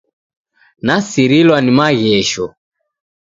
Nasirilwa 0.85 1.57
ni 1.61 1.71
maghesho. 1.77 2.45